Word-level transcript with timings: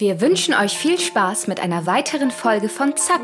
Wir 0.00 0.22
wünschen 0.22 0.54
euch 0.54 0.78
viel 0.78 0.98
Spaß 0.98 1.46
mit 1.46 1.60
einer 1.60 1.84
weiteren 1.84 2.30
Folge 2.30 2.70
von 2.70 2.96
ZAP, 2.96 3.20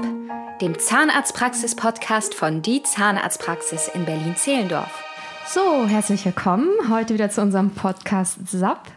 dem 0.61 0.79
Zahnarztpraxis-Podcast 0.79 2.35
von 2.35 2.61
Die 2.61 2.83
Zahnarztpraxis 2.83 3.89
in 3.95 4.05
Berlin-Zehlendorf. 4.05 5.03
So, 5.47 5.87
herzlich 5.87 6.27
willkommen 6.27 6.69
heute 6.91 7.15
wieder 7.15 7.31
zu 7.31 7.41
unserem 7.41 7.71
Podcast 7.71 8.47
ZAP. 8.47 8.89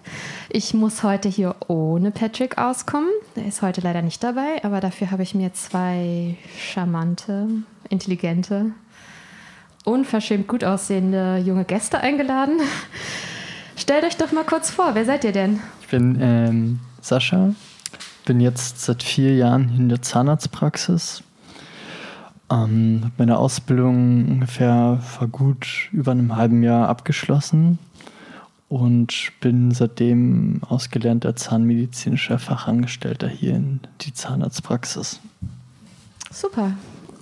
Ich 0.49 0.73
muss 0.73 1.03
heute 1.03 1.29
hier 1.29 1.55
ohne 1.69 2.11
Patrick 2.11 2.57
auskommen. 2.57 3.07
Er 3.35 3.45
ist 3.45 3.61
heute 3.61 3.79
leider 3.79 4.01
nicht 4.01 4.21
dabei, 4.25 4.61
aber 4.63 4.81
dafür 4.81 5.11
habe 5.11 5.23
ich 5.23 5.33
mir 5.33 5.53
zwei 5.53 6.35
charmante, 6.57 7.47
intelligente, 7.87 8.73
unverschämt 9.85 10.49
gut 10.49 10.65
aussehende 10.65 11.37
junge 11.37 11.63
Gäste 11.63 12.01
eingeladen. 12.01 12.59
Stellt 13.77 14.03
euch 14.03 14.17
doch 14.17 14.33
mal 14.33 14.43
kurz 14.43 14.69
vor, 14.69 14.95
wer 14.95 15.05
seid 15.05 15.23
ihr 15.23 15.31
denn? 15.31 15.61
Ich 15.79 15.87
bin 15.87 16.19
ähm, 16.21 16.79
Sascha, 17.01 17.53
bin 18.29 18.41
jetzt 18.41 18.81
seit 18.81 19.01
vier 19.01 19.33
Jahren 19.35 19.75
in 19.75 19.89
der 19.89 20.03
Zahnarztpraxis. 20.03 21.23
Ähm, 22.51 22.99
habe 23.01 23.13
meine 23.17 23.39
Ausbildung 23.39 24.27
ungefähr 24.27 24.99
vor 25.01 25.27
gut 25.29 25.89
über 25.91 26.11
einem 26.11 26.35
halben 26.35 26.61
Jahr 26.61 26.89
abgeschlossen 26.89 27.79
und 28.67 29.31
bin 29.41 29.71
seitdem 29.71 30.61
ausgelernter 30.61 31.35
zahnmedizinischer 31.35 32.37
Fachangestellter 32.37 33.27
hier 33.27 33.55
in 33.55 33.79
die 34.01 34.13
Zahnarztpraxis. 34.13 35.19
Super. 36.29 36.73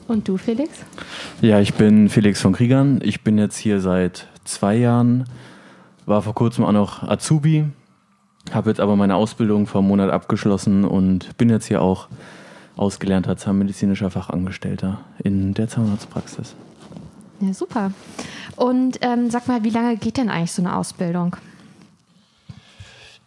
Und 0.10 0.28
du, 0.28 0.36
Felix? 0.36 0.72
Ja, 1.42 1.62
ich 1.62 1.76
bin 1.76 2.10
Felix 2.10 2.42
von 2.42 2.52
Kriegern. 2.52 3.00
Ich 3.02 3.24
bin 3.24 3.38
jetzt 3.38 3.56
hier 3.56 3.80
seit 3.80 4.28
zwei 4.44 4.76
Jahren 4.76 5.24
war 6.06 6.22
vor 6.22 6.34
kurzem 6.34 6.66
auch 6.66 6.74
noch 6.74 7.04
Azubi, 7.04 7.66
habe 8.54 8.70
jetzt 8.70 8.80
aber 8.80 8.96
meine 8.96 9.16
Ausbildung 9.16 9.68
vor 9.68 9.80
einem 9.80 9.90
Monat 9.90 10.10
abgeschlossen 10.10 10.86
und 10.86 11.38
bin 11.38 11.50
jetzt 11.50 11.66
hier 11.66 11.82
auch 11.82 12.08
ausgelernter 12.76 13.38
zahnmedizinischer 13.38 14.10
Fachangestellter 14.10 15.00
in 15.24 15.54
der 15.54 15.68
Zahnarztpraxis. 15.68 16.56
Ja, 17.40 17.54
super. 17.54 17.92
Und 18.56 19.00
ähm, 19.02 19.30
sag 19.30 19.48
mal, 19.48 19.64
wie 19.64 19.70
lange 19.70 19.98
geht 19.98 20.18
denn 20.18 20.30
eigentlich 20.30 20.52
so 20.52 20.62
eine 20.62 20.76
Ausbildung? 20.76 21.36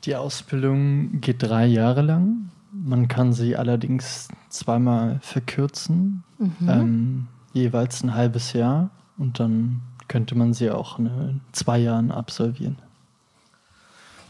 Die 0.04 0.16
Ausbildung 0.16 1.20
geht 1.20 1.42
drei 1.42 1.66
Jahre 1.66 2.02
lang. 2.02 2.50
Man 2.72 3.08
kann 3.08 3.32
sie 3.32 3.56
allerdings 3.56 4.28
zweimal 4.48 5.18
verkürzen, 5.22 6.22
mhm. 6.38 6.68
ähm, 6.68 7.26
jeweils 7.52 8.02
ein 8.02 8.14
halbes 8.14 8.52
Jahr 8.52 8.90
und 9.18 9.38
dann 9.40 9.82
könnte 10.08 10.36
man 10.36 10.54
sie 10.54 10.70
auch 10.70 10.98
in 10.98 11.40
zwei 11.52 11.78
Jahren 11.78 12.10
absolvieren. 12.10 12.76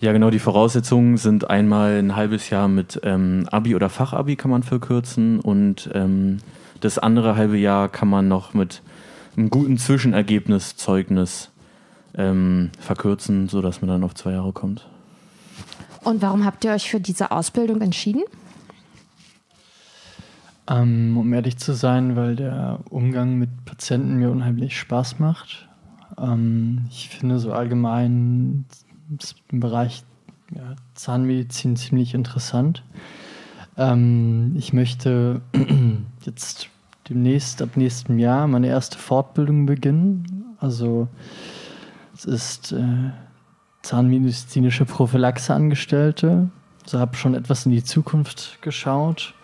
Ja, 0.00 0.12
genau. 0.12 0.30
Die 0.30 0.38
Voraussetzungen 0.38 1.18
sind 1.18 1.50
einmal 1.50 1.98
ein 1.98 2.16
halbes 2.16 2.48
Jahr 2.48 2.68
mit 2.68 3.00
ähm, 3.04 3.46
Abi 3.50 3.74
oder 3.74 3.90
Fachabi 3.90 4.36
kann 4.36 4.50
man 4.50 4.62
verkürzen 4.62 5.40
und 5.40 5.90
ähm, 5.92 6.38
das 6.80 6.98
andere 6.98 7.36
halbe 7.36 7.58
Jahr 7.58 7.90
kann 7.90 8.08
man 8.08 8.26
noch 8.26 8.54
mit 8.54 8.80
einem 9.36 9.50
guten 9.50 9.76
Zwischenergebniszeugnis 9.76 11.50
ähm, 12.14 12.70
verkürzen, 12.78 13.48
sodass 13.48 13.82
man 13.82 13.88
dann 13.88 14.02
auf 14.02 14.14
zwei 14.14 14.32
Jahre 14.32 14.52
kommt. 14.52 14.88
Und 16.02 16.22
warum 16.22 16.46
habt 16.46 16.64
ihr 16.64 16.72
euch 16.72 16.90
für 16.90 17.00
diese 17.00 17.30
Ausbildung 17.30 17.82
entschieden? 17.82 18.22
Ähm, 20.66 21.18
um 21.18 21.30
ehrlich 21.34 21.58
zu 21.58 21.74
sein, 21.74 22.16
weil 22.16 22.36
der 22.36 22.80
Umgang 22.88 23.36
mit 23.36 23.66
Patienten 23.66 24.16
mir 24.16 24.30
unheimlich 24.30 24.78
Spaß 24.78 25.18
macht. 25.18 25.68
Ähm, 26.18 26.86
ich 26.88 27.10
finde 27.10 27.38
so 27.38 27.52
allgemein 27.52 28.64
im 29.50 29.60
Bereich 29.60 30.02
ja, 30.54 30.76
Zahnmedizin 30.94 31.76
ziemlich 31.76 32.14
interessant. 32.14 32.82
Ähm, 33.76 34.54
ich 34.56 34.72
möchte 34.72 35.40
jetzt 36.24 36.68
demnächst, 37.08 37.62
ab 37.62 37.76
nächstem 37.76 38.18
Jahr, 38.18 38.46
meine 38.46 38.68
erste 38.68 38.98
Fortbildung 38.98 39.66
beginnen. 39.66 40.44
Also 40.58 41.08
es 42.14 42.24
ist 42.24 42.72
äh, 42.72 43.10
zahnmedizinische 43.82 44.84
Prophylaxe-Angestellte. 44.84 46.50
Also 46.84 46.98
habe 46.98 47.16
schon 47.16 47.34
etwas 47.34 47.66
in 47.66 47.72
die 47.72 47.84
Zukunft 47.84 48.58
geschaut, 48.62 49.34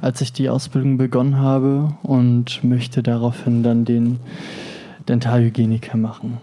als 0.00 0.20
ich 0.20 0.32
die 0.32 0.48
Ausbildung 0.48 0.96
begonnen 0.96 1.36
habe 1.36 1.94
und 2.02 2.64
möchte 2.64 3.02
daraufhin 3.02 3.62
dann 3.62 3.84
den 3.84 4.18
Dentalhygieniker 5.08 5.96
machen? 5.96 6.38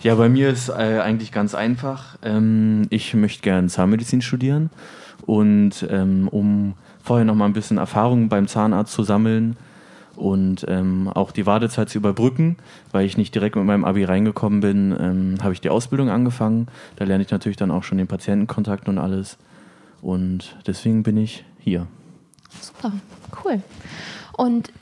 Ja, 0.00 0.14
bei 0.14 0.28
mir 0.28 0.50
ist 0.50 0.68
äh, 0.68 1.00
eigentlich 1.00 1.32
ganz 1.32 1.54
einfach. 1.54 2.16
Ähm, 2.22 2.86
ich 2.90 3.14
möchte 3.14 3.42
gerne 3.42 3.66
Zahnmedizin 3.66 4.22
studieren 4.22 4.70
und 5.26 5.86
ähm, 5.90 6.28
um 6.28 6.74
vorher 7.02 7.24
noch 7.24 7.34
mal 7.34 7.46
ein 7.46 7.52
bisschen 7.52 7.78
Erfahrung 7.78 8.28
beim 8.28 8.46
Zahnarzt 8.46 8.92
zu 8.92 9.02
sammeln 9.02 9.56
und 10.14 10.64
ähm, 10.68 11.08
auch 11.08 11.32
die 11.32 11.46
Wartezeit 11.46 11.88
zu 11.88 11.98
überbrücken, 11.98 12.56
weil 12.92 13.06
ich 13.06 13.16
nicht 13.16 13.34
direkt 13.34 13.56
mit 13.56 13.64
meinem 13.64 13.84
Abi 13.84 14.04
reingekommen 14.04 14.60
bin, 14.60 14.96
ähm, 14.98 15.38
habe 15.42 15.52
ich 15.52 15.60
die 15.60 15.70
Ausbildung 15.70 16.10
angefangen. 16.10 16.68
Da 16.96 17.04
lerne 17.04 17.24
ich 17.24 17.30
natürlich 17.30 17.56
dann 17.56 17.70
auch 17.70 17.82
schon 17.82 17.98
den 17.98 18.06
Patientenkontakt 18.06 18.88
und 18.88 18.98
alles. 18.98 19.36
Und 20.00 20.56
deswegen 20.66 21.02
bin 21.02 21.16
ich 21.16 21.44
hier. 21.58 21.86
Super, 22.60 22.92
cool. 23.44 23.62
Und 24.36 24.72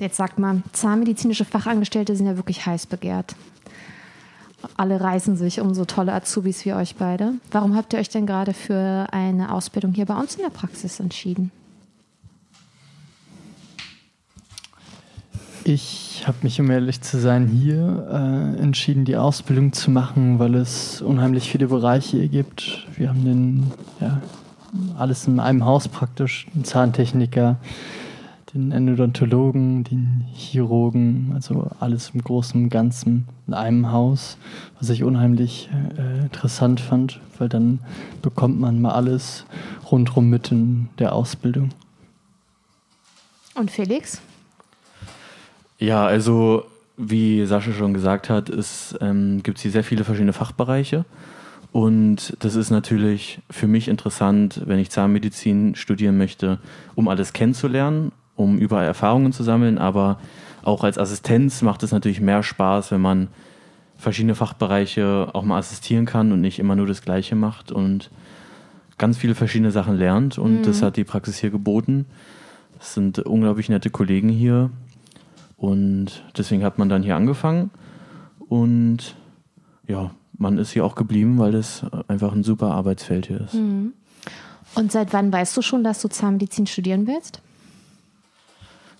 jetzt 0.00 0.16
sagt 0.16 0.38
man, 0.38 0.64
zahnmedizinische 0.72 1.44
Fachangestellte 1.44 2.16
sind 2.16 2.26
ja 2.26 2.36
wirklich 2.36 2.66
heiß 2.66 2.86
begehrt. 2.86 3.36
Alle 4.76 5.00
reißen 5.00 5.36
sich 5.36 5.60
um 5.60 5.74
so 5.74 5.84
tolle 5.84 6.12
Azubis 6.12 6.64
wie 6.64 6.72
euch 6.72 6.96
beide. 6.96 7.34
Warum 7.50 7.76
habt 7.76 7.92
ihr 7.92 7.98
euch 7.98 8.08
denn 8.08 8.26
gerade 8.26 8.52
für 8.52 9.06
eine 9.12 9.52
Ausbildung 9.52 9.92
hier 9.92 10.06
bei 10.06 10.14
uns 10.14 10.36
in 10.36 10.42
der 10.42 10.50
Praxis 10.50 11.00
entschieden? 11.00 11.50
Ich 15.66 16.24
habe 16.26 16.36
mich, 16.42 16.60
um 16.60 16.70
ehrlich 16.70 17.00
zu 17.00 17.18
sein, 17.18 17.46
hier 17.46 18.06
äh, 18.10 18.62
entschieden, 18.62 19.06
die 19.06 19.16
Ausbildung 19.16 19.72
zu 19.72 19.90
machen, 19.90 20.38
weil 20.38 20.54
es 20.56 21.00
unheimlich 21.00 21.50
viele 21.50 21.68
Bereiche 21.68 22.18
hier 22.18 22.28
gibt. 22.28 22.86
Wir 22.96 23.08
haben 23.08 23.24
den, 23.24 23.72
ja, 23.98 24.20
alles 24.98 25.26
in 25.26 25.40
einem 25.40 25.64
Haus 25.64 25.88
praktisch, 25.88 26.46
einen 26.54 26.64
Zahntechniker, 26.64 27.56
den 28.54 28.70
Endodontologen, 28.70 29.82
den 29.82 30.24
Chirurgen, 30.32 31.32
also 31.34 31.70
alles 31.80 32.12
im 32.14 32.22
Großen 32.22 32.62
und 32.62 32.68
Ganzen 32.70 33.26
in 33.48 33.54
einem 33.54 33.90
Haus, 33.90 34.38
was 34.78 34.90
ich 34.90 35.02
unheimlich 35.02 35.68
äh, 35.98 36.22
interessant 36.22 36.80
fand, 36.80 37.20
weil 37.38 37.48
dann 37.48 37.80
bekommt 38.22 38.60
man 38.60 38.80
mal 38.80 38.92
alles 38.92 39.44
rundherum 39.90 40.30
mit 40.30 40.52
in 40.52 40.88
der 41.00 41.14
Ausbildung. 41.14 41.70
Und 43.54 43.72
Felix? 43.72 44.20
Ja, 45.78 46.06
also 46.06 46.64
wie 46.96 47.44
Sascha 47.46 47.72
schon 47.72 47.92
gesagt 47.92 48.30
hat, 48.30 48.48
es 48.48 48.96
ähm, 49.00 49.42
gibt 49.42 49.58
hier 49.58 49.72
sehr 49.72 49.84
viele 49.84 50.04
verschiedene 50.04 50.32
Fachbereiche. 50.32 51.04
Und 51.72 52.36
das 52.38 52.54
ist 52.54 52.70
natürlich 52.70 53.40
für 53.50 53.66
mich 53.66 53.88
interessant, 53.88 54.62
wenn 54.64 54.78
ich 54.78 54.90
Zahnmedizin 54.90 55.74
studieren 55.74 56.16
möchte, 56.16 56.60
um 56.94 57.08
alles 57.08 57.32
kennenzulernen 57.32 58.12
um 58.36 58.58
überall 58.58 58.86
Erfahrungen 58.86 59.32
zu 59.32 59.42
sammeln, 59.42 59.78
aber 59.78 60.18
auch 60.62 60.84
als 60.84 60.98
Assistenz 60.98 61.62
macht 61.62 61.82
es 61.82 61.92
natürlich 61.92 62.20
mehr 62.20 62.42
Spaß, 62.42 62.90
wenn 62.90 63.00
man 63.00 63.28
verschiedene 63.96 64.34
Fachbereiche 64.34 65.28
auch 65.32 65.44
mal 65.44 65.58
assistieren 65.58 66.06
kann 66.06 66.32
und 66.32 66.40
nicht 66.40 66.58
immer 66.58 66.76
nur 66.76 66.86
das 66.86 67.02
Gleiche 67.02 67.36
macht 67.36 67.70
und 67.70 68.10
ganz 68.98 69.18
viele 69.18 69.34
verschiedene 69.34 69.70
Sachen 69.70 69.96
lernt. 69.96 70.38
Und 70.38 70.58
mhm. 70.58 70.62
das 70.62 70.82
hat 70.82 70.96
die 70.96 71.04
Praxis 71.04 71.38
hier 71.38 71.50
geboten. 71.50 72.06
Es 72.80 72.94
sind 72.94 73.18
unglaublich 73.18 73.68
nette 73.68 73.90
Kollegen 73.90 74.28
hier 74.28 74.70
und 75.56 76.22
deswegen 76.36 76.64
hat 76.64 76.78
man 76.78 76.88
dann 76.88 77.02
hier 77.02 77.16
angefangen 77.16 77.70
und 78.48 79.16
ja, 79.86 80.10
man 80.36 80.58
ist 80.58 80.72
hier 80.72 80.84
auch 80.84 80.94
geblieben, 80.94 81.38
weil 81.38 81.54
es 81.54 81.82
einfach 82.08 82.32
ein 82.32 82.42
super 82.42 82.72
Arbeitsfeld 82.72 83.26
hier 83.26 83.40
ist. 83.42 83.54
Mhm. 83.54 83.92
Und 84.74 84.90
seit 84.90 85.12
wann 85.12 85.32
weißt 85.32 85.56
du 85.56 85.62
schon, 85.62 85.84
dass 85.84 86.02
du 86.02 86.08
Zahnmedizin 86.08 86.66
studieren 86.66 87.06
willst? 87.06 87.40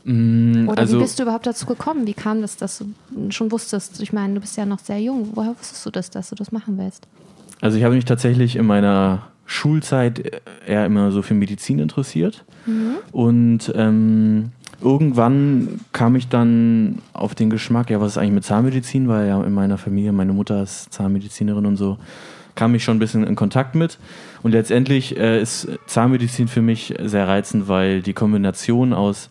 Mm, 0.04 0.68
Oder 0.68 0.82
also, 0.82 0.98
wie 0.98 1.02
bist 1.02 1.18
du 1.18 1.22
überhaupt 1.22 1.46
dazu 1.46 1.66
gekommen? 1.66 2.06
Wie 2.06 2.14
kam 2.14 2.42
das, 2.42 2.56
dass 2.56 2.78
du 2.78 3.30
schon 3.30 3.50
wusstest? 3.50 4.00
Ich 4.00 4.12
meine, 4.12 4.34
du 4.34 4.40
bist 4.40 4.56
ja 4.56 4.66
noch 4.66 4.78
sehr 4.78 5.00
jung. 5.00 5.30
Woher 5.34 5.54
wusstest 5.58 5.84
du 5.86 5.90
das, 5.90 6.10
dass 6.10 6.30
du 6.30 6.34
das 6.34 6.52
machen 6.52 6.78
willst? 6.78 7.06
Also 7.60 7.78
ich 7.78 7.84
habe 7.84 7.94
mich 7.94 8.04
tatsächlich 8.04 8.56
in 8.56 8.66
meiner 8.66 9.28
Schulzeit 9.46 10.42
eher 10.66 10.84
immer 10.84 11.10
so 11.10 11.22
für 11.22 11.34
Medizin 11.34 11.78
interessiert. 11.78 12.44
Mhm. 12.66 12.96
Und 13.12 13.72
ähm, 13.74 14.52
irgendwann 14.82 15.80
kam 15.92 16.16
ich 16.16 16.28
dann 16.28 16.98
auf 17.14 17.34
den 17.34 17.48
Geschmack, 17.48 17.88
ja, 17.88 18.00
was 18.00 18.12
ist 18.12 18.18
eigentlich 18.18 18.32
mit 18.32 18.44
Zahnmedizin? 18.44 19.08
Weil 19.08 19.28
ja 19.28 19.42
in 19.42 19.52
meiner 19.52 19.78
Familie, 19.78 20.12
meine 20.12 20.34
Mutter 20.34 20.62
ist 20.62 20.92
Zahnmedizinerin 20.92 21.64
und 21.64 21.76
so, 21.76 21.98
kam 22.54 22.74
ich 22.74 22.84
schon 22.84 22.96
ein 22.96 23.00
bisschen 23.00 23.24
in 23.24 23.36
Kontakt 23.36 23.74
mit. 23.74 23.98
Und 24.42 24.52
letztendlich 24.52 25.16
äh, 25.16 25.40
ist 25.40 25.68
Zahnmedizin 25.86 26.48
für 26.48 26.62
mich 26.62 26.94
sehr 27.02 27.26
reizend, 27.26 27.68
weil 27.68 28.02
die 28.02 28.12
Kombination 28.12 28.92
aus 28.92 29.30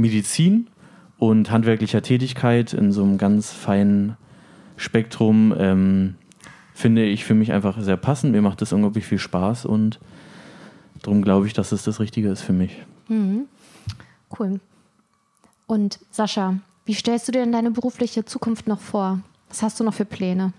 Medizin 0.00 0.68
und 1.18 1.50
handwerklicher 1.50 2.02
Tätigkeit 2.02 2.72
in 2.72 2.92
so 2.92 3.02
einem 3.02 3.18
ganz 3.18 3.52
feinen 3.52 4.16
Spektrum 4.76 5.54
ähm, 5.56 6.14
finde 6.74 7.04
ich 7.04 7.24
für 7.24 7.34
mich 7.34 7.52
einfach 7.52 7.80
sehr 7.80 7.98
passend. 7.98 8.32
Mir 8.32 8.42
macht 8.42 8.62
das 8.62 8.72
unglaublich 8.72 9.04
viel 9.04 9.18
Spaß 9.18 9.66
und 9.66 10.00
darum 11.02 11.22
glaube 11.22 11.46
ich, 11.46 11.52
dass 11.52 11.72
es 11.72 11.84
das 11.84 12.00
Richtige 12.00 12.30
ist 12.30 12.42
für 12.42 12.54
mich. 12.54 12.76
Mhm. 13.08 13.46
Cool. 14.38 14.60
Und 15.66 16.00
Sascha, 16.10 16.58
wie 16.86 16.94
stellst 16.94 17.28
du 17.28 17.32
dir 17.32 17.40
denn 17.40 17.52
deine 17.52 17.70
berufliche 17.70 18.24
Zukunft 18.24 18.66
noch 18.66 18.80
vor? 18.80 19.20
Was 19.48 19.62
hast 19.62 19.78
du 19.78 19.84
noch 19.84 19.94
für 19.94 20.04
Pläne? 20.04 20.52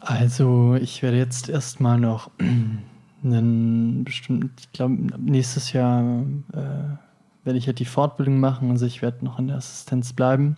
Also, 0.00 0.76
ich 0.80 1.02
werde 1.02 1.16
jetzt 1.16 1.48
erstmal 1.48 1.98
noch 1.98 2.30
einen 3.22 4.04
bestimmten, 4.04 4.52
ich 4.58 4.72
glaube, 4.72 4.94
nächstes 5.18 5.72
Jahr 5.72 6.22
äh, 6.52 6.96
werde 7.44 7.58
ich 7.58 7.66
halt 7.66 7.78
die 7.78 7.84
Fortbildung 7.84 8.40
machen. 8.40 8.70
Also, 8.70 8.86
ich 8.86 9.02
werde 9.02 9.24
noch 9.24 9.38
in 9.38 9.48
der 9.48 9.56
Assistenz 9.56 10.12
bleiben. 10.12 10.56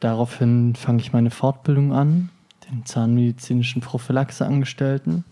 Daraufhin 0.00 0.74
fange 0.74 1.00
ich 1.00 1.12
meine 1.12 1.30
Fortbildung 1.30 1.92
an, 1.92 2.30
den 2.68 2.84
zahnmedizinischen 2.84 3.82
Prophylaxeangestellten. 3.82 5.24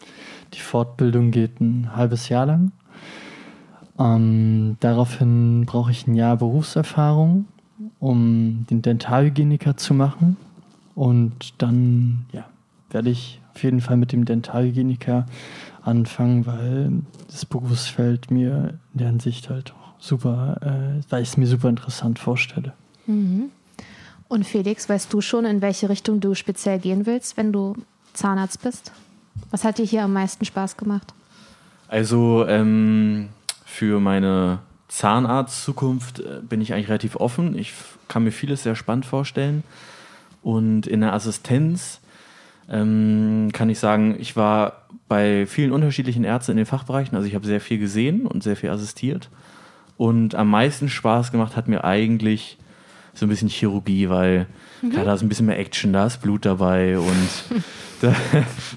Die 0.54 0.60
Fortbildung 0.60 1.32
geht 1.32 1.60
ein 1.60 1.96
halbes 1.96 2.28
Jahr 2.28 2.46
lang. 2.46 2.72
Ähm, 3.98 4.76
daraufhin 4.80 5.66
brauche 5.66 5.90
ich 5.90 6.06
ein 6.06 6.14
Jahr 6.14 6.36
Berufserfahrung, 6.36 7.46
um 7.98 8.64
den 8.70 8.80
Dentalhygieniker 8.80 9.76
zu 9.76 9.92
machen. 9.92 10.36
Und 10.94 11.54
dann 11.58 12.26
ja, 12.32 12.44
werde 12.90 13.10
ich 13.10 13.40
auf 13.54 13.62
jeden 13.62 13.80
Fall 13.80 13.96
mit 13.96 14.12
dem 14.12 14.24
Dentalhygieniker 14.24 15.26
anfangen, 15.82 16.46
weil 16.46 16.92
das 17.28 17.44
Berufsfeld 17.46 18.30
mir 18.30 18.78
in 18.92 18.98
der 18.98 19.08
Hinsicht 19.08 19.50
halt 19.50 19.72
auch 19.72 19.94
super, 19.98 20.56
äh, 20.62 21.02
weil 21.10 21.22
ich 21.22 21.30
es 21.30 21.36
mir 21.36 21.46
super 21.46 21.68
interessant 21.68 22.18
vorstelle. 22.18 22.72
Mhm. 23.06 23.50
Und 24.28 24.46
Felix, 24.46 24.88
weißt 24.88 25.12
du 25.12 25.20
schon, 25.20 25.44
in 25.44 25.60
welche 25.60 25.88
Richtung 25.88 26.20
du 26.20 26.34
speziell 26.34 26.78
gehen 26.78 27.06
willst, 27.06 27.36
wenn 27.36 27.52
du 27.52 27.74
Zahnarzt 28.12 28.62
bist? 28.62 28.92
Was 29.50 29.64
hat 29.64 29.78
dir 29.78 29.84
hier 29.84 30.04
am 30.04 30.12
meisten 30.12 30.44
Spaß 30.44 30.76
gemacht? 30.76 31.14
Also 31.88 32.46
ähm, 32.46 33.30
für 33.64 33.98
meine 33.98 34.60
Zahnarzt-Zukunft 34.88 36.20
äh, 36.20 36.40
bin 36.42 36.60
ich 36.60 36.72
eigentlich 36.72 36.88
relativ 36.88 37.16
offen. 37.16 37.58
Ich 37.58 37.72
kann 38.08 38.24
mir 38.24 38.32
vieles 38.32 38.62
sehr 38.62 38.76
spannend 38.76 39.06
vorstellen. 39.06 39.64
Und 40.42 40.86
in 40.86 41.00
der 41.00 41.12
Assistenz 41.12 41.99
ähm, 42.70 43.50
kann 43.52 43.68
ich 43.68 43.78
sagen, 43.78 44.16
ich 44.18 44.36
war 44.36 44.86
bei 45.08 45.44
vielen 45.46 45.72
unterschiedlichen 45.72 46.24
Ärzten 46.24 46.52
in 46.52 46.56
den 46.58 46.66
Fachbereichen. 46.66 47.16
Also 47.16 47.26
ich 47.26 47.34
habe 47.34 47.46
sehr 47.46 47.60
viel 47.60 47.78
gesehen 47.78 48.26
und 48.26 48.42
sehr 48.42 48.56
viel 48.56 48.70
assistiert. 48.70 49.28
Und 49.96 50.34
am 50.34 50.48
meisten 50.48 50.88
Spaß 50.88 51.32
gemacht 51.32 51.56
hat 51.56 51.68
mir 51.68 51.84
eigentlich 51.84 52.58
so 53.12 53.26
ein 53.26 53.28
bisschen 53.28 53.48
Chirurgie, 53.48 54.08
weil 54.08 54.46
mhm. 54.82 54.90
klar, 54.90 55.04
da 55.04 55.14
ist 55.14 55.22
ein 55.22 55.28
bisschen 55.28 55.46
mehr 55.46 55.58
Action, 55.58 55.92
da 55.92 56.06
ist 56.06 56.22
Blut 56.22 56.46
dabei 56.46 56.96
und 56.96 57.28
da, 58.00 58.14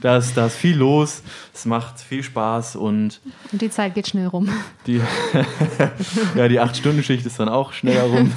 da, 0.01 0.17
ist, 0.17 0.35
da 0.35 0.47
ist 0.47 0.55
viel 0.55 0.75
los. 0.75 1.21
Es 1.53 1.65
macht 1.65 1.99
viel 1.99 2.23
Spaß 2.23 2.75
und. 2.75 3.21
Und 3.51 3.61
die 3.61 3.69
Zeit 3.69 3.93
geht 3.93 4.07
schnell 4.07 4.27
rum. 4.27 4.49
Die, 4.87 4.99
ja, 6.35 6.47
die 6.47 6.59
Acht-Stunden-Schicht 6.59 7.25
ist 7.25 7.39
dann 7.39 7.47
auch 7.47 7.73
schneller 7.73 8.03
rum. 8.03 8.33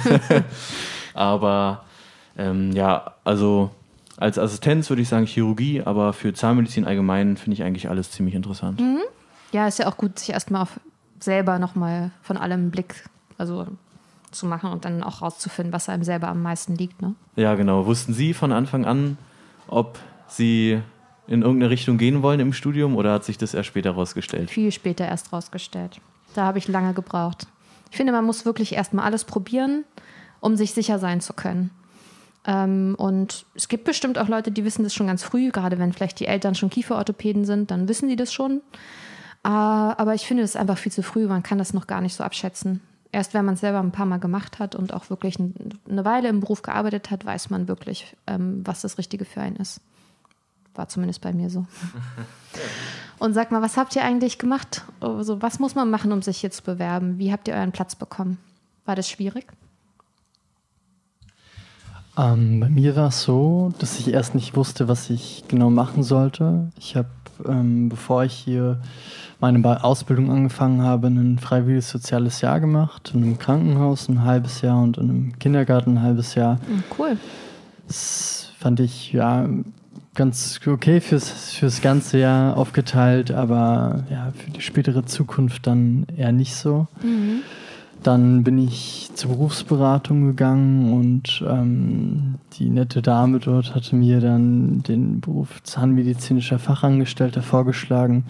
Aber 1.15 1.83
ähm, 2.37 2.71
ja, 2.73 3.15
also 3.23 3.71
als 4.17 4.39
Assistenz 4.39 4.89
würde 4.89 5.03
ich 5.03 5.09
sagen 5.09 5.25
Chirurgie, 5.25 5.83
aber 5.83 6.11
für 6.11 6.33
Zahnmedizin 6.33 6.85
allgemein 6.85 7.37
finde 7.37 7.53
ich 7.53 7.63
eigentlich 7.63 7.89
alles 7.89 8.11
ziemlich 8.11 8.35
interessant. 8.35 8.81
Mhm. 8.81 9.01
Ja, 9.51 9.67
ist 9.67 9.79
ja 9.79 9.87
auch 9.87 9.97
gut, 9.97 10.19
sich 10.19 10.31
erstmal 10.31 10.63
auf 10.63 10.79
selber 11.19 11.59
nochmal 11.59 12.11
von 12.21 12.37
allem 12.37 12.61
einen 12.61 12.71
Blick 12.71 13.03
also 13.37 13.67
zu 14.31 14.45
machen 14.45 14.71
und 14.71 14.85
dann 14.85 15.03
auch 15.03 15.21
rauszufinden, 15.21 15.71
was 15.71 15.87
einem 15.87 16.03
selber 16.03 16.27
am 16.27 16.41
meisten 16.41 16.75
liegt. 16.75 17.01
Ne? 17.01 17.15
Ja, 17.35 17.55
genau. 17.55 17.85
Wussten 17.85 18.13
Sie 18.13 18.33
von 18.33 18.51
Anfang 18.51 18.85
an, 18.85 19.17
ob 19.67 19.99
Sie 20.27 20.81
in 21.27 21.41
irgendeine 21.41 21.69
Richtung 21.69 21.97
gehen 21.97 22.21
wollen 22.21 22.39
im 22.39 22.53
Studium 22.53 22.95
oder 22.95 23.13
hat 23.13 23.23
sich 23.23 23.37
das 23.37 23.53
erst 23.53 23.67
später 23.67 23.91
rausgestellt? 23.91 24.49
Viel 24.49 24.71
später 24.71 25.05
erst 25.05 25.31
rausgestellt. 25.31 25.99
Da 26.33 26.43
habe 26.43 26.57
ich 26.57 26.67
lange 26.67 26.93
gebraucht. 26.93 27.47
Ich 27.91 27.97
finde, 27.97 28.11
man 28.11 28.25
muss 28.25 28.45
wirklich 28.45 28.73
erstmal 28.73 29.05
alles 29.05 29.23
probieren, 29.23 29.85
um 30.39 30.55
sich 30.55 30.73
sicher 30.73 30.99
sein 30.99 31.21
zu 31.21 31.33
können. 31.33 31.71
Ähm, 32.47 32.95
und 32.97 33.45
es 33.55 33.67
gibt 33.67 33.83
bestimmt 33.83 34.17
auch 34.17 34.29
Leute, 34.29 34.51
die 34.51 34.63
wissen 34.63 34.83
das 34.83 34.93
schon 34.93 35.07
ganz 35.07 35.21
früh, 35.21 35.51
gerade 35.51 35.77
wenn 35.77 35.91
vielleicht 35.91 36.19
die 36.19 36.27
Eltern 36.27 36.55
schon 36.55 36.69
Kieferorthopäden 36.69 37.45
sind, 37.45 37.69
dann 37.69 37.89
wissen 37.89 38.07
die 38.07 38.15
das 38.15 38.33
schon. 38.33 38.61
Äh, 39.43 39.49
aber 39.49 40.15
ich 40.15 40.25
finde 40.25 40.43
es 40.43 40.55
einfach 40.55 40.77
viel 40.77 40.91
zu 40.91 41.03
früh, 41.03 41.27
man 41.27 41.43
kann 41.43 41.57
das 41.57 41.73
noch 41.73 41.87
gar 41.87 42.01
nicht 42.01 42.15
so 42.15 42.23
abschätzen. 42.23 42.81
Erst 43.11 43.33
wenn 43.33 43.45
man 43.45 43.55
es 43.55 43.61
selber 43.61 43.79
ein 43.79 43.91
paar 43.91 44.05
Mal 44.05 44.19
gemacht 44.19 44.59
hat 44.59 44.75
und 44.75 44.93
auch 44.93 45.09
wirklich 45.09 45.37
eine 45.39 46.05
Weile 46.05 46.29
im 46.29 46.39
Beruf 46.39 46.61
gearbeitet 46.61 47.11
hat, 47.11 47.25
weiß 47.25 47.49
man 47.49 47.67
wirklich, 47.67 48.15
ähm, 48.27 48.61
was 48.65 48.81
das 48.81 48.97
Richtige 48.97 49.25
für 49.25 49.41
einen 49.41 49.57
ist. 49.57 49.81
War 50.73 50.87
zumindest 50.87 51.21
bei 51.21 51.33
mir 51.33 51.49
so. 51.49 51.65
Und 53.19 53.33
sag 53.33 53.51
mal, 53.51 53.63
was 53.63 53.77
habt 53.77 53.95
ihr 53.95 54.03
eigentlich 54.03 54.37
gemacht? 54.37 54.83
Also, 54.99 55.41
was 55.41 55.57
muss 55.57 55.73
man 55.73 55.89
machen, 55.89 56.11
um 56.11 56.21
sich 56.21 56.37
hier 56.37 56.51
zu 56.51 56.61
bewerben? 56.61 57.17
Wie 57.17 57.31
habt 57.31 57.47
ihr 57.47 57.55
euren 57.55 57.71
Platz 57.71 57.95
bekommen? 57.95 58.37
War 58.85 58.95
das 58.95 59.09
schwierig? 59.09 59.47
Ähm, 62.17 62.59
bei 62.59 62.69
mir 62.69 62.95
war 62.95 63.09
es 63.09 63.21
so, 63.21 63.71
dass 63.79 63.99
ich 63.99 64.13
erst 64.13 64.33
nicht 64.33 64.55
wusste, 64.55 64.87
was 64.87 65.09
ich 65.09 65.43
genau 65.47 65.69
machen 65.69 66.03
sollte. 66.03 66.71
Ich 66.79 66.95
habe, 66.95 67.09
ähm, 67.47 67.89
bevor 67.89 68.23
ich 68.23 68.33
hier 68.33 68.81
meine 69.39 69.83
Ausbildung 69.83 70.31
angefangen 70.31 70.81
habe, 70.81 71.07
ein 71.07 71.37
freiwilliges 71.37 71.89
soziales 71.91 72.41
Jahr 72.41 72.59
gemacht, 72.59 73.11
in 73.13 73.23
einem 73.23 73.37
Krankenhaus 73.37 74.09
ein 74.09 74.23
halbes 74.23 74.61
Jahr 74.61 74.81
und 74.81 74.97
in 74.97 75.09
einem 75.09 75.39
Kindergarten 75.39 75.97
ein 75.97 76.01
halbes 76.01 76.33
Jahr. 76.33 76.59
Hm, 76.67 76.83
cool. 76.97 77.17
Das 77.87 78.51
fand 78.57 78.79
ich 78.79 79.13
ja 79.13 79.47
ganz 80.15 80.59
okay 80.65 80.99
fürs, 80.99 81.53
fürs 81.53 81.81
ganze 81.81 82.17
Jahr 82.17 82.57
aufgeteilt, 82.57 83.31
aber 83.31 84.03
ja, 84.09 84.33
für 84.35 84.49
die 84.49 84.61
spätere 84.61 85.05
Zukunft 85.05 85.67
dann 85.67 86.07
eher 86.17 86.31
nicht 86.31 86.55
so. 86.55 86.87
Mhm. 87.03 87.36
Dann 88.07 88.45
bin 88.45 88.57
ich 88.57 89.09
zur 89.15 89.31
Berufsberatung 89.31 90.27
gegangen 90.27 90.93
und 90.93 91.43
ähm, 91.45 92.35
die 92.53 92.69
nette 92.69 93.01
Dame 93.01 93.39
dort 93.39 93.75
hatte 93.75 93.97
mir 93.97 94.21
dann 94.21 94.81
den 94.81 95.19
Beruf 95.19 95.61
Zahnmedizinischer 95.63 96.57
Fachangestellter 96.57 97.41
vorgeschlagen. 97.41 98.23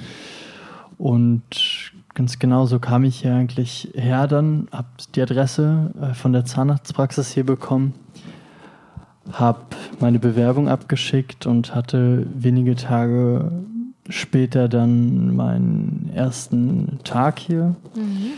Und 0.98 1.92
ganz 2.16 2.40
genau 2.40 2.66
so 2.66 2.80
kam 2.80 3.04
ich 3.04 3.20
hier 3.20 3.36
eigentlich 3.36 3.90
her 3.94 4.26
dann, 4.26 4.68
habe 4.72 4.88
die 5.14 5.22
Adresse 5.22 5.92
äh, 6.02 6.16
von 6.16 6.34
der 6.34 6.46
Zahnarztpraxis 6.46 7.30
hier 7.30 7.46
bekommen, 7.46 7.94
habe 9.32 9.62
meine 10.00 10.18
Bewerbung 10.18 10.70
abgeschickt 10.70 11.46
und 11.46 11.76
hatte 11.76 12.26
wenige 12.34 12.74
Tage 12.74 13.52
später 14.10 14.70
dann 14.70 15.36
meinen 15.36 16.10
ersten 16.16 16.98
Tag 17.04 17.38
hier. 17.38 17.76
Mhm. 17.96 18.32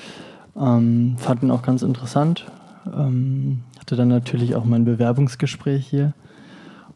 Ähm, 0.56 1.16
fand 1.18 1.44
ihn 1.44 1.52
auch 1.52 1.62
ganz 1.62 1.82
interessant. 1.82 2.46
Ähm, 2.86 3.62
hatte 3.80 3.96
dann 3.96 4.08
natürlich 4.08 4.56
auch 4.56 4.66
mein 4.66 4.86
Bewerbungsgespräch 4.86 5.88
hier. 5.88 6.14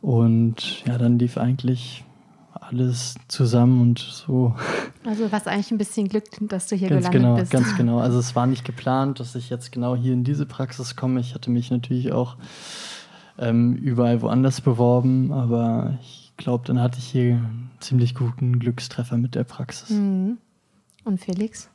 Und 0.01 0.85
ja, 0.85 0.97
dann 0.97 1.17
lief 1.17 1.37
eigentlich 1.37 2.03
alles 2.53 3.15
zusammen 3.27 3.81
und 3.81 3.99
so. 3.99 4.55
Also 5.05 5.29
was 5.33 5.47
eigentlich 5.47 5.69
ein 5.69 5.77
bisschen 5.77 6.07
Glück, 6.07 6.23
dass 6.39 6.67
du 6.67 6.77
hier 6.77 6.87
ganz 6.87 7.09
gelandet 7.09 7.21
genau, 7.21 7.35
bist. 7.35 7.51
Ganz 7.51 7.75
genau. 7.77 7.99
Also 7.99 8.19
es 8.19 8.37
war 8.37 8.47
nicht 8.47 8.63
geplant, 8.63 9.19
dass 9.19 9.35
ich 9.35 9.49
jetzt 9.49 9.73
genau 9.73 9.97
hier 9.97 10.13
in 10.13 10.23
diese 10.23 10.45
Praxis 10.45 10.95
komme. 10.95 11.19
Ich 11.19 11.35
hatte 11.35 11.51
mich 11.51 11.71
natürlich 11.71 12.13
auch 12.13 12.37
ähm, 13.37 13.75
überall 13.75 14.21
woanders 14.21 14.61
beworben, 14.61 15.33
aber 15.33 15.97
ich 16.01 16.31
glaube, 16.37 16.65
dann 16.65 16.79
hatte 16.79 16.99
ich 16.99 17.05
hier 17.05 17.33
einen 17.33 17.71
ziemlich 17.81 18.15
guten 18.15 18.59
Glückstreffer 18.59 19.17
mit 19.17 19.35
der 19.35 19.43
Praxis. 19.43 19.89
Mhm. 19.89 20.37
Und 21.03 21.19
Felix? 21.19 21.69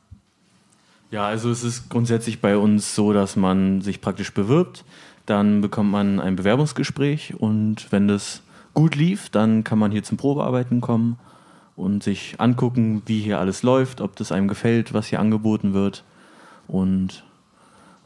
Ja, 1.11 1.25
also 1.25 1.49
es 1.49 1.63
ist 1.63 1.89
grundsätzlich 1.89 2.39
bei 2.39 2.57
uns 2.57 2.93
so, 2.93 3.13
dass 3.13 3.35
man 3.35 3.81
sich 3.81 3.99
praktisch 3.99 4.33
bewirbt, 4.33 4.85
dann 5.25 5.61
bekommt 5.61 5.91
man 5.91 6.19
ein 6.19 6.35
Bewerbungsgespräch 6.35 7.35
und 7.37 7.91
wenn 7.91 8.07
das 8.07 8.43
gut 8.73 8.95
lief, 8.95 9.29
dann 9.29 9.63
kann 9.63 9.79
man 9.79 9.91
hier 9.91 10.03
zum 10.03 10.17
Probearbeiten 10.17 10.81
kommen 10.81 11.17
und 11.75 12.03
sich 12.03 12.35
angucken, 12.39 13.01
wie 13.05 13.19
hier 13.19 13.39
alles 13.39 13.63
läuft, 13.63 14.01
ob 14.01 14.15
das 14.17 14.31
einem 14.31 14.47
gefällt, 14.47 14.93
was 14.93 15.07
hier 15.07 15.19
angeboten 15.19 15.73
wird. 15.73 16.03
Und 16.67 17.23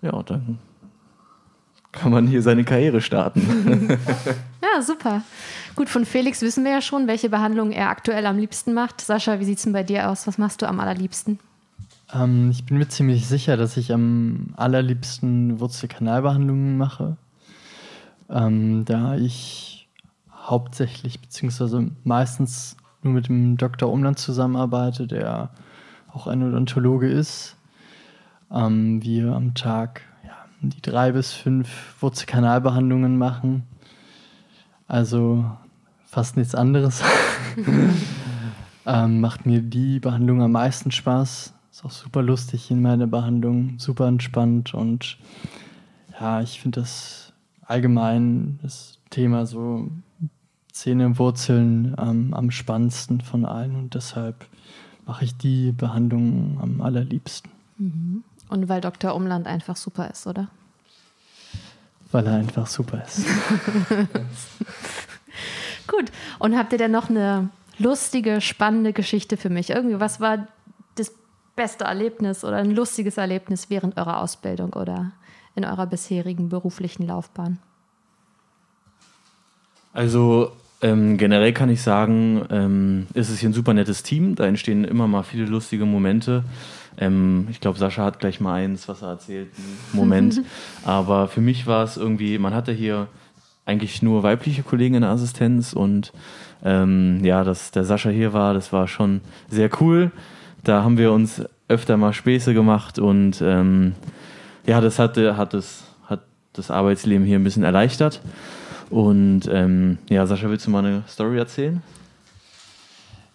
ja, 0.02 0.22
dann 0.24 0.60
kann 1.92 2.12
man 2.12 2.28
hier 2.28 2.42
seine 2.42 2.64
Karriere 2.64 3.02
starten. 3.02 3.90
ja, 4.62 4.82
super. 4.82 5.24
Gut, 5.76 5.90
von 5.90 6.06
Felix 6.06 6.42
wissen 6.42 6.64
wir 6.64 6.72
ja 6.72 6.82
schon, 6.82 7.08
welche 7.08 7.30
Behandlung 7.30 7.72
er 7.72 7.90
aktuell 7.90 8.26
am 8.26 8.38
liebsten 8.38 8.74
macht. 8.74 9.02
Sascha, 9.02 9.40
wie 9.40 9.46
sieht 9.46 9.58
es 9.58 9.64
denn 9.64 9.74
bei 9.74 9.84
dir 9.84 10.10
aus? 10.10 10.28
Was 10.28 10.38
machst 10.38 10.62
du 10.62 10.68
am 10.68 10.80
allerliebsten? 10.80 11.40
Ähm, 12.14 12.52
ich 12.52 12.66
bin 12.66 12.78
mir 12.78 12.88
ziemlich 12.88 13.28
sicher, 13.28 13.58
dass 13.58 13.78
ich 13.78 13.94
am 13.94 14.54
allerliebsten 14.56 15.60
Wurzelkanalbehandlungen 15.60 16.78
mache. 16.78 17.18
Ähm, 18.30 18.86
da 18.86 19.16
ich 19.16 19.88
hauptsächlich 20.32 21.20
beziehungsweise 21.20 21.92
meistens 22.04 22.78
nur 23.02 23.14
mit 23.14 23.28
dem 23.28 23.58
Dr. 23.58 23.92
Umland 23.92 24.20
zusammenarbeite, 24.20 25.08
der 25.08 25.50
auch 26.12 26.28
ein 26.28 26.44
Odontologe 26.44 27.10
ist. 27.10 27.58
Ähm, 28.52 29.02
wir 29.04 29.34
am 29.34 29.54
Tag 29.56 30.02
ja, 30.24 30.36
die 30.62 30.82
drei 30.82 31.12
bis 31.12 31.34
fünf 31.34 31.96
Wurzelkanalbehandlungen 32.02 33.18
machen. 33.18 33.64
Also 34.88 35.46
fast 36.06 36.38
nichts 36.38 36.54
anderes. 36.54 37.02
ähm, 38.86 39.22
macht 39.22 39.46
mir 39.46 39.62
die 39.62 40.00
Behandlung 40.00 40.42
am 40.42 40.52
meisten 40.52 40.92
Spaß. 40.92 41.54
Ist 41.74 41.84
auch 41.84 41.90
super 41.90 42.22
lustig 42.22 42.70
in 42.70 42.84
meiner 42.84 43.08
Behandlung, 43.08 43.80
super 43.80 44.08
entspannt 44.08 44.76
und 44.76 45.18
ja, 46.20 46.40
ich 46.40 46.62
finde 46.62 46.82
das 46.82 47.34
allgemein 47.66 48.60
das 48.62 49.00
Thema 49.10 49.48
so 49.48 49.90
Zähne, 50.72 51.18
Wurzeln 51.18 51.96
ähm, 51.98 52.36
am 52.36 52.52
spannendsten 52.52 53.22
von 53.22 53.44
allen 53.44 53.76
und 53.76 53.96
deshalb 53.96 54.46
mache 55.08 55.26
ich 55.26 55.36
die 55.36 55.72
Behandlung 55.72 56.60
am 56.62 56.80
allerliebsten. 56.80 57.50
Mhm. 57.80 58.24
Und 58.50 58.70
weil 58.70 58.80
Dr. 58.80 59.16
Umland 59.16 59.48
einfach 59.48 59.76
super 59.76 60.12
ist, 60.12 60.28
oder? 60.28 60.50
Weil 62.12 62.28
er 62.28 62.36
einfach 62.36 62.68
super 62.68 63.04
ist. 63.04 63.26
Gut. 65.88 66.12
Und 66.38 66.56
habt 66.56 66.72
ihr 66.72 66.78
denn 66.78 66.92
noch 66.92 67.10
eine 67.10 67.50
lustige, 67.80 68.42
spannende 68.42 68.94
Geschichte 68.94 69.38
für 69.38 69.50
mich? 69.50 69.72
Irgendwie, 69.72 70.00
was 70.00 70.20
war 70.20 70.48
beste 71.56 71.86
Erlebnis 71.86 72.44
oder 72.44 72.58
ein 72.58 72.72
lustiges 72.72 73.18
Erlebnis 73.18 73.70
während 73.70 73.98
eurer 73.98 74.22
Ausbildung 74.22 74.74
oder 74.74 75.12
in 75.56 75.66
eurer 75.66 75.86
bisherigen 75.86 76.50
beruflichen 76.50 77.08
Laufbahn? 77.08 77.60
Also 79.94 80.52
ähm, 80.82 81.18
generell 81.18 81.54
kann 81.54 81.70
ich 81.70 81.82
sagen, 81.82 82.46
ähm, 82.50 83.08
ist 83.14 83.30
es 83.30 83.40
hier 83.40 83.50
ein 83.50 83.54
super 83.54 83.74
nettes 83.74 84.04
Team. 84.04 84.36
Da 84.36 84.46
entstehen 84.46 84.84
immer 84.84 85.08
mal 85.08 85.24
viele 85.24 85.46
lustige 85.46 85.86
Momente. 85.86 86.44
Ähm, 86.98 87.48
ich 87.50 87.62
glaube, 87.62 87.78
Sascha 87.78 88.04
hat 88.04 88.20
gleich 88.20 88.40
mal 88.40 88.56
eins, 88.56 88.88
was 88.88 89.02
er 89.02 89.10
erzählt, 89.10 89.52
einen 89.56 89.78
Moment. 89.94 90.42
Aber 90.84 91.28
für 91.28 91.42
mich 91.42 91.68
war 91.68 91.84
es 91.84 91.98
irgendwie, 91.98 92.38
man 92.38 92.54
hatte 92.54 92.72
hier 92.72 93.08
eigentlich 93.66 94.02
nur 94.02 94.24
weibliche 94.24 94.64
Kollegen 94.64 94.96
in 94.96 95.02
der 95.04 95.12
Assistenz 95.12 95.72
und 95.74 96.12
ähm, 96.66 97.24
ja, 97.24 97.44
dass 97.44 97.72
der 97.72 97.86
Sascha 97.86 98.10
hier 98.10 98.34
war, 98.34 98.54
das 98.54 98.74
war 98.74 98.88
schon 98.88 99.22
sehr 99.50 99.70
cool. 99.80 100.12
Da 100.64 100.84
haben 100.84 100.98
wir 100.98 101.12
uns 101.12 101.44
öfter 101.68 101.98
mal 101.98 102.14
Späße 102.14 102.54
gemacht 102.54 103.00
und 103.00 103.42
ähm, 103.42 103.94
ja, 104.66 104.80
das 104.80 105.00
hat, 105.00 105.18
hat, 105.18 105.54
das, 105.54 105.84
hat 106.06 106.22
das 106.54 106.72
Arbeitsleben 106.72 107.26
hier 107.26 107.38
ein 107.38 107.44
bisschen 107.44 107.64
erleichtert. 107.64 108.22
Und 108.90 109.42
ähm, 109.52 109.98
ja, 110.10 110.26
Sascha, 110.26 110.50
willst 110.50 110.68
du 110.68 110.72
mal 110.72 110.86
eine 110.86 111.04
Story 111.08 111.38
erzählen? 111.38 111.82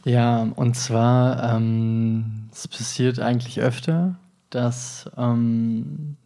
Ja, 0.04 0.48
und 0.54 0.74
zwar, 0.76 1.54
ähm, 1.54 2.48
es 2.52 2.68
passiert 2.68 3.18
eigentlich 3.18 3.60
öfter, 3.60 4.14
dass 4.50 5.10
ähm, 5.18 6.16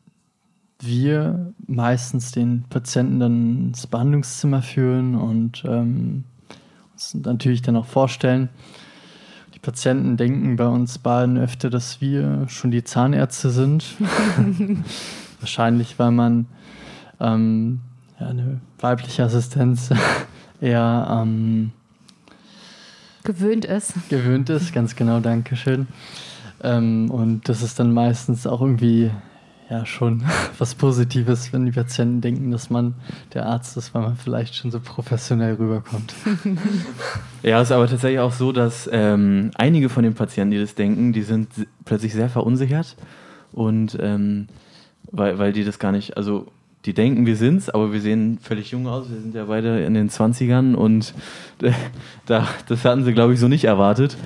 wir 0.78 1.52
meistens 1.66 2.32
den 2.32 2.64
Patienten 2.68 3.20
dann 3.20 3.68
ins 3.68 3.86
Behandlungszimmer 3.86 4.62
führen 4.62 5.14
und 5.14 5.64
ähm, 5.66 6.24
uns 6.92 7.14
natürlich 7.14 7.62
dann 7.62 7.76
auch 7.76 7.86
vorstellen. 7.86 8.50
Patienten 9.62 10.16
denken 10.16 10.56
bei 10.56 10.66
uns 10.66 10.98
beiden 10.98 11.38
öfter, 11.38 11.70
dass 11.70 12.00
wir 12.00 12.46
schon 12.48 12.72
die 12.72 12.82
Zahnärzte 12.82 13.50
sind. 13.50 13.84
Wahrscheinlich, 15.40 15.98
weil 16.00 16.10
man 16.10 16.46
ähm, 17.20 17.80
ja, 18.18 18.26
eine 18.26 18.60
weibliche 18.80 19.22
Assistenz 19.22 19.90
eher 20.60 21.08
ähm, 21.22 21.70
gewöhnt 23.22 23.64
ist. 23.64 23.94
Gewöhnt 24.08 24.50
ist, 24.50 24.72
ganz 24.72 24.96
genau, 24.96 25.20
danke 25.20 25.54
schön. 25.54 25.86
Ähm, 26.64 27.08
und 27.10 27.48
das 27.48 27.62
ist 27.62 27.78
dann 27.78 27.92
meistens 27.92 28.48
auch 28.48 28.60
irgendwie 28.60 29.12
ja 29.72 29.86
schon 29.86 30.22
was 30.58 30.74
Positives, 30.74 31.52
wenn 31.52 31.64
die 31.64 31.72
Patienten 31.72 32.20
denken, 32.20 32.50
dass 32.50 32.70
man 32.70 32.94
der 33.34 33.46
Arzt 33.46 33.76
ist, 33.76 33.94
weil 33.94 34.02
man 34.02 34.16
vielleicht 34.16 34.54
schon 34.54 34.70
so 34.70 34.80
professionell 34.80 35.54
rüberkommt. 35.54 36.14
ja, 37.42 37.60
ist 37.60 37.72
aber 37.72 37.88
tatsächlich 37.88 38.20
auch 38.20 38.32
so, 38.32 38.52
dass 38.52 38.88
ähm, 38.92 39.50
einige 39.54 39.88
von 39.88 40.04
den 40.04 40.14
Patienten, 40.14 40.52
die 40.52 40.60
das 40.60 40.74
denken, 40.74 41.12
die 41.12 41.22
sind 41.22 41.48
plötzlich 41.84 42.12
sehr 42.12 42.28
verunsichert 42.28 42.96
und 43.52 43.98
ähm, 44.00 44.48
weil, 45.10 45.38
weil 45.38 45.52
die 45.52 45.64
das 45.64 45.78
gar 45.78 45.92
nicht, 45.92 46.16
also 46.16 46.46
die 46.84 46.94
denken, 46.94 47.26
wir 47.26 47.36
sind's, 47.36 47.70
aber 47.70 47.92
wir 47.92 48.00
sehen 48.00 48.38
völlig 48.42 48.72
jung 48.72 48.88
aus. 48.88 49.08
Wir 49.08 49.20
sind 49.20 49.34
ja 49.34 49.44
beide 49.44 49.84
in 49.84 49.94
den 49.94 50.10
20ern 50.10 50.74
und 50.74 51.14
da, 52.26 52.48
das 52.66 52.84
hatten 52.84 53.04
sie, 53.04 53.12
glaube 53.12 53.34
ich, 53.34 53.40
so 53.40 53.46
nicht 53.46 53.64
erwartet. 53.64 54.16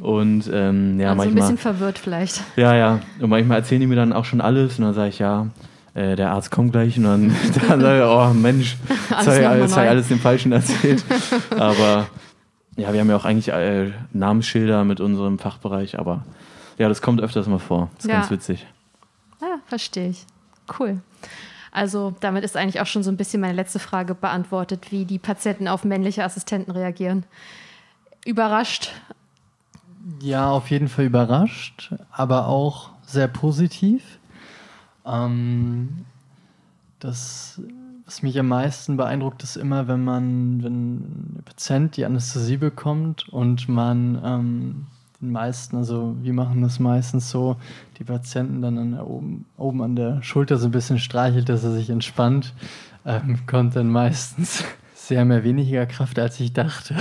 Und 0.00 0.50
ähm, 0.52 0.98
ja, 0.98 1.10
also 1.10 1.16
manchmal. 1.16 1.26
ein 1.26 1.34
bisschen 1.34 1.58
verwirrt 1.58 1.98
vielleicht. 1.98 2.42
Ja, 2.56 2.74
ja. 2.74 3.00
Und 3.20 3.30
manchmal 3.30 3.58
erzählen 3.58 3.80
die 3.80 3.86
mir 3.86 3.94
dann 3.94 4.12
auch 4.12 4.24
schon 4.24 4.40
alles 4.40 4.78
und 4.78 4.84
dann 4.84 4.94
sage 4.94 5.10
ich, 5.10 5.20
ja, 5.20 5.46
äh, 5.94 6.16
der 6.16 6.32
Arzt 6.32 6.50
kommt 6.50 6.72
gleich 6.72 6.96
und 6.98 7.04
dann, 7.04 7.28
dann 7.68 7.80
sage 7.80 7.98
ich, 7.98 8.04
oh 8.04 8.34
Mensch, 8.34 8.76
jetzt 9.10 9.28
habe 9.28 9.66
ich 9.66 9.76
alles 9.76 10.08
dem 10.08 10.18
Falschen 10.18 10.50
erzählt. 10.50 11.04
aber 11.56 12.08
ja, 12.76 12.92
wir 12.92 13.00
haben 13.00 13.10
ja 13.10 13.16
auch 13.16 13.24
eigentlich 13.24 13.48
äh, 13.48 13.92
Namensschilder 14.12 14.84
mit 14.84 15.00
unserem 15.00 15.38
Fachbereich, 15.38 15.98
aber 15.98 16.24
ja, 16.78 16.88
das 16.88 17.00
kommt 17.00 17.20
öfters 17.20 17.46
mal 17.46 17.58
vor. 17.58 17.90
Das 17.96 18.06
ist 18.06 18.10
ja. 18.10 18.18
ganz 18.18 18.30
witzig. 18.30 18.66
Ja, 19.40 19.58
verstehe 19.66 20.08
ich. 20.08 20.26
Cool. 20.78 21.00
Also 21.72 22.14
damit 22.20 22.44
ist 22.44 22.56
eigentlich 22.56 22.80
auch 22.80 22.86
schon 22.86 23.02
so 23.02 23.10
ein 23.10 23.16
bisschen 23.16 23.40
meine 23.40 23.54
letzte 23.54 23.78
Frage 23.78 24.14
beantwortet, 24.14 24.92
wie 24.92 25.06
die 25.06 25.18
Patienten 25.18 25.68
auf 25.68 25.84
männliche 25.84 26.22
Assistenten 26.22 26.70
reagieren. 26.70 27.24
Überrascht? 28.26 28.92
Ja, 30.20 30.50
auf 30.50 30.70
jeden 30.70 30.88
Fall 30.88 31.06
überrascht, 31.06 31.94
aber 32.10 32.46
auch 32.46 32.90
sehr 33.06 33.26
positiv. 33.26 34.18
Ähm, 35.06 36.04
das, 37.00 37.60
was 38.04 38.22
mich 38.22 38.38
am 38.38 38.48
meisten 38.48 38.98
beeindruckt, 38.98 39.42
ist 39.42 39.56
immer, 39.56 39.88
wenn 39.88 40.04
man, 40.04 40.62
wenn 40.62 41.34
der 41.36 41.42
Patient 41.42 41.96
die 41.96 42.04
Anästhesie 42.04 42.58
bekommt 42.58 43.28
und 43.30 43.68
man 43.68 44.20
ähm, 44.22 44.86
den 45.22 45.30
meisten, 45.30 45.76
also 45.76 46.16
wir 46.20 46.32
machen 46.32 46.62
das 46.62 46.80
meistens 46.80 47.30
so, 47.30 47.56
die 47.98 48.04
Patienten 48.04 48.60
dann 48.60 48.76
an 48.76 49.00
oben, 49.00 49.46
oben 49.56 49.82
an 49.82 49.96
der 49.96 50.22
Schulter 50.22 50.58
so 50.58 50.66
ein 50.66 50.72
bisschen 50.72 50.98
streichelt, 50.98 51.48
dass 51.48 51.62
er 51.62 51.70
sich 51.70 51.90
entspannt, 51.90 52.52
ähm, 53.06 53.38
kommt 53.46 53.76
dann 53.76 53.88
meistens 53.88 54.64
sehr 54.94 55.24
mehr 55.24 55.44
weniger 55.44 55.86
Kraft, 55.86 56.18
als 56.18 56.40
ich 56.40 56.52
dachte. 56.52 56.96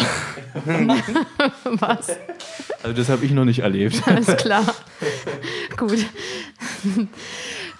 Was? 1.66 2.16
Also 2.84 2.96
das 2.96 3.10
habe 3.10 3.26
ich 3.26 3.32
noch 3.32 3.46
nicht 3.46 3.60
erlebt. 3.60 4.02
Alles 4.08 4.38
klar. 4.38 4.66
Gut. 5.76 6.06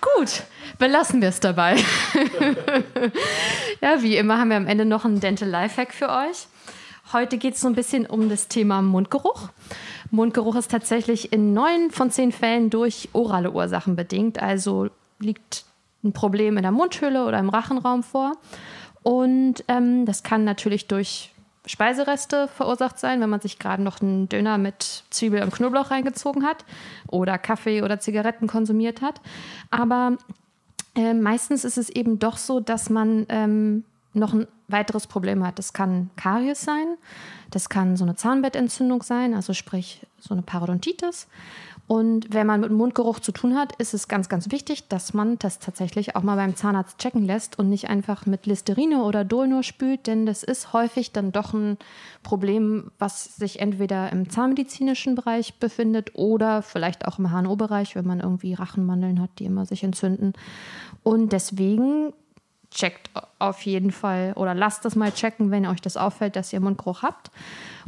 Gut, 0.02 0.44
belassen 0.80 1.22
wir 1.22 1.30
es 1.30 1.40
dabei. 1.40 1.76
ja, 3.82 4.02
wie 4.02 4.18
immer 4.18 4.40
haben 4.40 4.50
wir 4.50 4.58
am 4.58 4.68
Ende 4.68 4.86
noch 4.86 5.06
einen 5.06 5.20
Dental 5.20 5.48
Lifehack 5.48 5.94
für 5.94 6.10
euch. 6.10 6.48
Heute 7.14 7.38
geht 7.38 7.56
es 7.56 7.62
so 7.62 7.68
ein 7.68 7.76
bisschen 7.76 8.06
um 8.06 8.30
das 8.30 8.48
Thema 8.48 8.82
Mundgeruch. 8.82 9.50
Mundgeruch 10.12 10.56
ist 10.56 10.72
tatsächlich 10.72 11.34
in 11.34 11.54
neun 11.54 11.92
von 11.92 12.10
zehn 12.10 12.32
Fällen 12.32 12.70
durch 12.70 13.10
orale 13.12 13.52
Ursachen 13.52 13.98
bedingt. 13.98 14.42
Also 14.42 14.90
liegt 15.20 15.66
ein 16.04 16.14
Problem 16.14 16.56
in 16.56 16.64
der 16.64 16.72
Mundhöhle 16.72 17.26
oder 17.26 17.40
im 17.40 17.50
Rachenraum 17.50 18.04
vor. 18.04 18.34
Und 19.04 19.64
ähm, 19.68 20.06
das 20.06 20.24
kann 20.24 20.46
natürlich 20.46 20.88
durch 20.88 21.34
Speisereste 21.66 22.48
verursacht 22.48 22.98
sein, 22.98 23.20
wenn 23.20 23.30
man 23.30 23.42
sich 23.42 23.60
gerade 23.60 23.84
noch 23.84 24.02
einen 24.02 24.30
Döner 24.30 24.58
mit 24.58 25.04
Zwiebel 25.10 25.44
und 25.44 25.54
Knoblauch 25.54 25.92
reingezogen 25.92 26.46
hat 26.46 26.66
oder 27.08 27.38
Kaffee 27.38 27.84
oder 27.84 28.00
Zigaretten 28.00 28.48
konsumiert 28.48 29.02
hat. 29.02 29.22
Aber 29.70 30.18
äh, 30.96 31.14
meistens 31.14 31.66
ist 31.66 31.78
es 31.78 31.90
eben 31.90 32.20
doch 32.20 32.38
so, 32.38 32.62
dass 32.62 32.90
man 32.90 33.26
ähm, 33.30 33.84
noch 34.14 34.34
ein 34.34 34.48
weiteres 34.72 35.08
Problem 35.08 35.46
hat. 35.46 35.60
Das 35.60 35.74
kann 35.74 36.10
Karies 36.16 36.62
sein, 36.62 36.98
das 37.50 37.70
kann 37.70 37.98
so 37.98 38.04
eine 38.04 38.16
Zahnbettentzündung 38.16 39.04
sein, 39.04 39.34
also 39.34 39.54
sprich 39.54 40.06
so 40.20 40.34
eine 40.34 40.42
Parodontitis. 40.42 41.28
Und 41.92 42.34
wenn 42.34 42.48
man 42.48 42.62
mit 42.62 42.72
Mundgeruch 42.72 43.20
zu 43.20 43.34
tun 43.34 43.58
hat, 43.58 43.76
ist 43.76 43.94
es 43.94 44.08
ganz, 44.08 44.30
ganz 44.30 44.50
wichtig, 44.50 44.88
dass 44.88 45.14
man 45.14 45.38
das 45.40 45.60
tatsächlich 45.60 46.16
auch 46.16 46.24
mal 46.24 46.38
beim 46.38 46.56
Zahnarzt 46.56 47.00
checken 47.00 47.26
lässt 47.26 47.60
und 47.60 47.70
nicht 47.70 47.90
einfach 47.90 48.26
mit 48.26 48.46
Listerine 48.46 49.04
oder 49.04 49.26
Dol 49.26 49.50
nur 49.50 49.62
spült, 49.62 50.08
denn 50.08 50.26
das 50.26 50.44
ist 50.44 50.72
häufig 50.72 51.12
dann 51.12 51.34
doch 51.34 51.54
ein 51.54 51.78
Problem, 52.24 52.92
was 52.98 53.36
sich 53.36 53.60
entweder 53.60 54.10
im 54.10 54.30
zahnmedizinischen 54.30 55.16
Bereich 55.16 55.56
befindet 55.56 56.12
oder 56.16 56.62
vielleicht 56.62 57.06
auch 57.06 57.20
im 57.20 57.30
HNO-Bereich, 57.30 57.96
wenn 57.96 58.08
man 58.08 58.22
irgendwie 58.22 58.54
Rachenmandeln 58.54 59.22
hat, 59.22 59.32
die 59.40 59.46
immer 59.46 59.66
sich 59.66 59.84
entzünden. 59.84 60.32
Und 61.04 61.34
deswegen 61.34 62.14
checkt 62.72 63.10
auf 63.40 63.62
jeden 63.64 63.92
Fall 63.92 64.34
oder 64.36 64.56
lasst 64.56 64.86
das 64.86 64.96
mal 64.96 65.12
checken, 65.12 65.52
wenn 65.52 65.66
euch 65.66 65.82
das 65.82 65.98
auffällt, 65.98 66.36
dass 66.36 66.54
ihr 66.54 66.60
Mundgeruch 66.60 67.04
habt. 67.04 67.32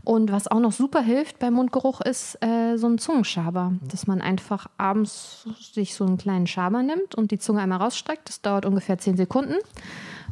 Und 0.06 0.32
was 0.34 0.50
auch 0.50 0.60
noch 0.60 0.74
super 0.74 1.02
hilft 1.02 1.40
beim 1.40 1.54
Mundgeruch 1.54 2.02
ist 2.02 2.38
äh, 2.44 2.76
so 2.76 2.88
ein 2.88 2.98
Zungenschaber, 2.98 3.72
dass 3.90 4.06
man 4.06 4.22
einfach 4.22 4.68
abends 4.78 5.48
sich 5.74 5.96
so 5.96 6.06
einen 6.06 6.18
kleinen 6.18 6.46
Schaber 6.46 6.84
nimmt 6.84 7.16
und 7.16 7.32
die 7.32 7.40
Zunge 7.40 7.62
einmal 7.62 7.80
rausstreckt. 7.80 8.28
Das 8.28 8.42
dauert 8.42 8.66
ungefähr 8.66 8.98
10 8.98 9.16
Sekunden. 9.16 9.56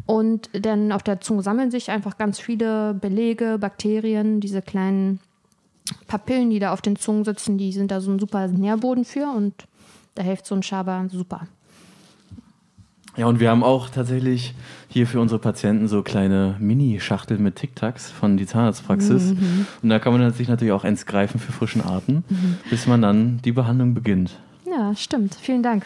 Und 0.05 0.49
dann 0.51 0.91
auf 0.91 1.03
der 1.03 1.21
Zunge 1.21 1.41
sammeln 1.41 1.71
sich 1.71 1.89
einfach 1.89 2.17
ganz 2.17 2.39
viele 2.39 2.93
Belege, 2.93 3.57
Bakterien, 3.59 4.41
diese 4.41 4.61
kleinen 4.61 5.21
Papillen, 6.07 6.49
die 6.49 6.59
da 6.59 6.73
auf 6.73 6.81
den 6.81 6.97
Zungen 6.97 7.23
sitzen, 7.23 7.57
die 7.57 7.71
sind 7.71 7.91
da 7.91 8.01
so 8.01 8.11
ein 8.11 8.19
super 8.19 8.47
Nährboden 8.47 9.05
für 9.05 9.31
und 9.31 9.53
da 10.15 10.23
hilft 10.23 10.45
so 10.45 10.55
ein 10.55 10.63
Schaber 10.63 11.05
super. 11.09 11.47
Ja, 13.17 13.25
und 13.25 13.39
wir 13.39 13.49
haben 13.49 13.63
auch 13.63 13.89
tatsächlich 13.89 14.53
hier 14.87 15.05
für 15.05 15.19
unsere 15.19 15.39
Patienten 15.39 15.87
so 15.89 16.01
kleine 16.01 16.55
Mini-Schachteln 16.59 17.43
mit 17.43 17.57
Tic-Tacs 17.57 18.09
von 18.09 18.37
die 18.37 18.45
Zahnarztpraxis. 18.45 19.33
Mhm. 19.33 19.65
Und 19.83 19.89
da 19.89 19.99
kann 19.99 20.13
man 20.13 20.31
sich 20.33 20.47
natürlich 20.47 20.71
auch 20.71 20.83
eins 20.85 21.05
greifen 21.05 21.39
für 21.39 21.51
frischen 21.51 21.83
Atem, 21.85 22.23
Mhm. 22.29 22.57
bis 22.69 22.87
man 22.87 23.01
dann 23.01 23.41
die 23.43 23.51
Behandlung 23.51 23.93
beginnt. 23.93 24.37
Ja, 24.65 24.95
stimmt. 24.95 25.35
Vielen 25.35 25.61
Dank. 25.63 25.83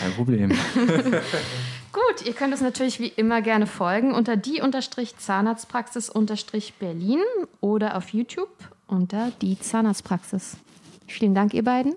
Kein 0.00 0.12
Problem. 0.16 0.50
Gut, 1.92 2.26
ihr 2.26 2.32
könnt 2.32 2.52
uns 2.52 2.60
natürlich 2.60 2.98
wie 2.98 3.06
immer 3.08 3.40
gerne 3.40 3.66
folgen 3.66 4.12
unter 4.12 4.36
die 4.36 4.60
Zahnarztpraxis 5.16 6.10
Berlin 6.78 7.20
oder 7.60 7.96
auf 7.96 8.10
YouTube 8.10 8.48
unter 8.88 9.30
die 9.40 9.58
Zahnarztpraxis. 9.58 10.56
Vielen 11.06 11.34
Dank, 11.34 11.54
ihr 11.54 11.64
beiden. 11.64 11.94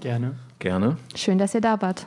Gerne. 0.00 0.34
Gerne. 0.58 0.96
Schön, 1.14 1.38
dass 1.38 1.54
ihr 1.54 1.60
da 1.60 1.80
wart. 1.80 2.06